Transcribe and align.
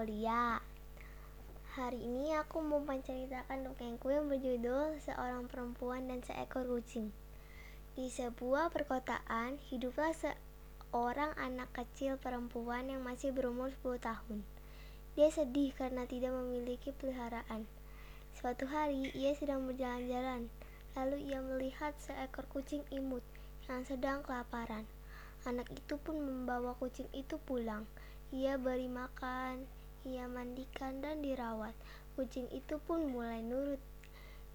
Aulia 0.00 0.56
Hari 1.76 2.00
ini 2.00 2.32
aku 2.32 2.64
mau 2.64 2.80
menceritakan 2.80 3.68
dongengku 3.68 4.08
yang 4.08 4.32
berjudul 4.32 4.96
Seorang 4.96 5.44
Perempuan 5.44 6.08
dan 6.08 6.24
Seekor 6.24 6.64
Kucing. 6.64 7.12
Di 7.92 8.08
sebuah 8.08 8.72
perkotaan, 8.72 9.60
hiduplah 9.68 10.16
seorang 10.16 11.36
anak 11.36 11.68
kecil 11.76 12.16
perempuan 12.16 12.88
yang 12.88 13.04
masih 13.04 13.36
berumur 13.36 13.76
10 13.84 14.00
tahun. 14.00 14.40
Dia 15.20 15.28
sedih 15.28 15.76
karena 15.76 16.08
tidak 16.08 16.32
memiliki 16.32 16.96
peliharaan. 16.96 17.68
Suatu 18.32 18.72
hari, 18.72 19.12
ia 19.12 19.36
sedang 19.36 19.68
berjalan-jalan. 19.68 20.48
Lalu 20.96 21.28
ia 21.28 21.44
melihat 21.44 21.92
seekor 22.00 22.48
kucing 22.48 22.88
imut 22.88 23.20
yang 23.68 23.84
sedang 23.84 24.24
kelaparan. 24.24 24.88
Anak 25.44 25.68
itu 25.68 26.00
pun 26.00 26.16
membawa 26.24 26.72
kucing 26.80 27.12
itu 27.12 27.36
pulang. 27.44 27.84
Ia 28.32 28.56
beri 28.56 28.88
makan, 28.88 29.68
ia 30.04 30.28
mandikan 30.28 31.00
dan 31.04 31.20
dirawat. 31.20 31.76
Kucing 32.16 32.48
itu 32.52 32.76
pun 32.84 33.12
mulai 33.12 33.40
nurut. 33.44 33.80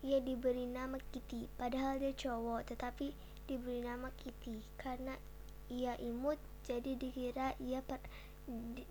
Ia 0.05 0.21
diberi 0.21 0.69
nama 0.69 1.01
Kitty, 1.09 1.49
padahal 1.57 1.97
dia 1.97 2.13
cowok, 2.13 2.69
tetapi 2.69 3.15
diberi 3.49 3.81
nama 3.81 4.13
Kitty 4.13 4.61
karena 4.77 5.17
ia 5.65 5.97
imut, 5.97 6.37
jadi 6.65 6.93
dikira 6.93 7.57
ia 7.57 7.81
per, 7.81 7.97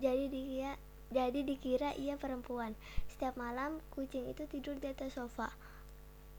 jadi 0.03 0.27
dikira 0.27 0.75
jadi 1.13 1.39
dikira 1.45 1.95
ia 1.95 2.19
perempuan. 2.19 2.75
Setiap 3.07 3.39
malam 3.39 3.79
kucing 3.93 4.27
itu 4.27 4.43
tidur 4.49 4.75
di 4.81 4.91
atas 4.91 5.15
sofa. 5.15 5.53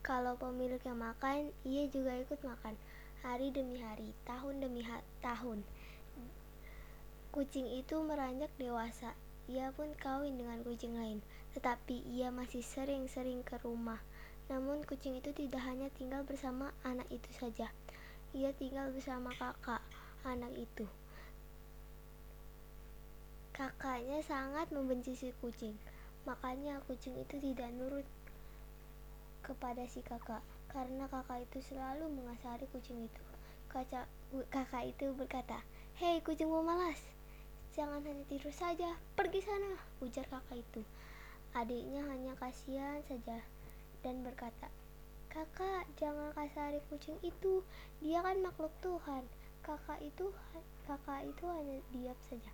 Kalau 0.05 0.37
pemiliknya 0.37 0.93
makan, 0.93 1.49
ia 1.65 1.89
juga 1.89 2.13
ikut 2.13 2.37
makan 2.45 2.77
hari 3.25 3.49
demi 3.49 3.81
hari, 3.81 4.13
tahun 4.23 4.61
demi 4.61 4.85
ha 4.85 5.01
tahun. 5.25 5.65
Kucing 7.33 7.67
itu 7.73 7.97
meranjak 8.05 8.49
dewasa. 8.61 9.17
Ia 9.47 9.71
pun 9.71 9.95
kawin 9.95 10.35
dengan 10.35 10.59
kucing 10.59 10.99
lain, 10.99 11.23
tetapi 11.55 12.03
ia 12.03 12.27
masih 12.35 12.59
sering-sering 12.59 13.47
ke 13.47 13.55
rumah. 13.63 14.03
Namun 14.51 14.83
kucing 14.83 15.15
itu 15.15 15.31
tidak 15.31 15.63
hanya 15.63 15.87
tinggal 15.95 16.27
bersama 16.27 16.75
anak 16.83 17.07
itu 17.07 17.31
saja. 17.31 17.71
Ia 18.35 18.51
tinggal 18.59 18.91
bersama 18.91 19.31
kakak 19.39 19.79
anak 20.27 20.51
itu. 20.55 20.83
Kakaknya 23.55 24.19
sangat 24.19 24.67
membenci 24.75 25.15
si 25.15 25.31
kucing. 25.39 25.79
Makanya 26.27 26.83
kucing 26.83 27.15
itu 27.15 27.39
tidak 27.39 27.71
nurut 27.71 28.03
kepada 29.47 29.87
si 29.87 30.03
kakak 30.03 30.43
karena 30.67 31.07
kakak 31.07 31.47
itu 31.47 31.63
selalu 31.71 32.11
mengasari 32.11 32.67
kucing 32.75 33.07
itu. 33.07 33.23
Kaca, 33.71 34.11
kakak 34.51 34.91
itu 34.91 35.15
berkata, 35.15 35.63
Hei 35.95 36.19
kucingmu 36.19 36.61
malas, 36.61 36.99
jangan 37.77 38.01
hanya 38.01 38.25
tidur 38.25 38.49
saja, 38.49 38.97
pergi 39.13 39.45
sana, 39.45 39.77
ujar 40.01 40.25
kakak 40.25 40.65
itu. 40.65 40.81
Adiknya 41.53 42.01
hanya 42.09 42.33
kasihan 42.41 43.05
saja 43.05 43.37
dan 44.01 44.25
berkata, 44.25 44.73
Kakak, 45.29 45.85
jangan 46.01 46.33
kasari 46.33 46.81
kucing 46.89 47.21
itu, 47.21 47.61
dia 48.01 48.25
kan 48.25 48.41
makhluk 48.41 48.73
Tuhan. 48.81 49.21
Kakak 49.61 50.01
itu 50.01 50.33
kakak 50.89 51.29
itu 51.29 51.45
hanya 51.45 51.77
diam 51.93 52.17
saja. 52.25 52.49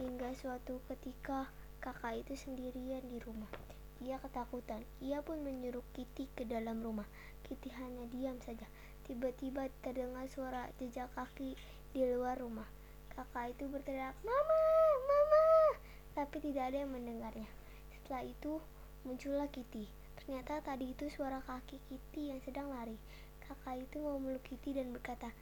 Hingga 0.00 0.32
suatu 0.32 0.80
ketika 0.88 1.52
kakak 1.84 2.24
itu 2.24 2.32
sendirian 2.32 3.04
di 3.04 3.20
rumah. 3.20 3.52
Ia 4.00 4.16
ketakutan. 4.24 4.80
Ia 5.04 5.20
pun 5.20 5.44
menyuruh 5.44 5.84
Kitty 5.92 6.30
ke 6.32 6.48
dalam 6.48 6.80
rumah. 6.80 7.04
Kitty 7.44 7.68
hanya 7.76 8.08
diam 8.08 8.40
saja. 8.40 8.64
Tiba-tiba 9.04 9.68
terdengar 9.84 10.24
suara 10.32 10.72
jejak 10.80 11.12
kaki 11.12 11.58
di 11.92 12.02
luar 12.08 12.40
rumah. 12.40 12.70
Kakak 13.18 13.50
itu 13.50 13.66
berteriak, 13.66 14.14
"Mama, 14.22 14.62
mama!" 15.10 15.74
Tapi 16.14 16.38
tidak 16.38 16.70
ada 16.70 16.86
yang 16.86 16.94
mendengarnya. 16.94 17.50
Setelah 17.90 18.22
itu 18.22 18.62
muncullah 19.02 19.50
Kitty. 19.50 19.90
Ternyata 20.22 20.62
tadi 20.62 20.94
itu 20.94 21.10
suara 21.10 21.42
kaki 21.42 21.82
Kitty 21.90 22.30
yang 22.30 22.38
sedang 22.46 22.70
lari. 22.70 22.94
Kakak 23.42 23.82
itu 23.82 23.98
memeluk 23.98 24.46
Kitty 24.46 24.70
dan 24.70 24.94
berkata, 24.94 25.34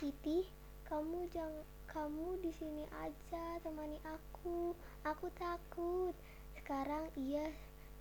"Kitty, 0.00 0.48
kamu 0.88 1.28
jangan 1.28 1.68
kamu 1.84 2.40
di 2.40 2.48
sini 2.56 2.88
aja 2.96 3.60
temani 3.60 4.00
aku. 4.08 4.72
Aku 5.04 5.28
takut." 5.36 6.16
Sekarang 6.56 7.12
ia 7.12 7.44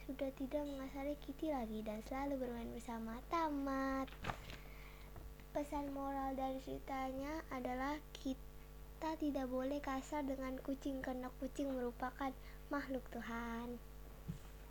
sudah 0.08 0.32
tidak 0.40 0.64
mengasari 0.64 1.20
Kitty 1.20 1.52
lagi 1.52 1.84
dan 1.84 2.00
selalu 2.08 2.48
bermain 2.48 2.72
bersama. 2.72 3.20
Tamat. 3.28 4.08
Pesan 5.52 5.92
moral 5.92 6.32
dari 6.40 6.64
ceritanya 6.64 7.44
adalah 7.52 8.00
kita 8.98 9.14
tidak 9.22 9.46
boleh 9.54 9.78
kasar 9.78 10.26
dengan 10.26 10.58
kucing 10.58 11.06
karena 11.06 11.30
kucing 11.38 11.70
merupakan 11.70 12.34
makhluk 12.74 13.06
Tuhan. 13.14 13.78